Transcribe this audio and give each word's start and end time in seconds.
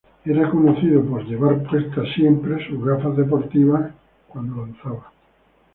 Era 0.25 0.49
conocido 0.49 1.05
por 1.05 1.23
siempre 1.27 1.29
llevar 1.29 1.63
puestas 1.69 2.07
sus 2.67 2.83
gafas 2.83 3.15
deportivas 3.15 3.91
al 4.33 4.45
lanzar. 4.57 4.95